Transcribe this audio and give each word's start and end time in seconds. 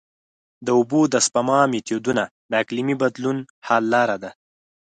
د 0.65 0.67
اوبو 0.77 1.01
د 1.13 1.15
سپما 1.25 1.59
میتودونه 1.71 2.23
د 2.49 2.51
اقلیمي 2.63 2.95
بدلون 3.01 3.37
حل 3.67 3.83
لاره 3.93 4.17
ده. 4.23 4.31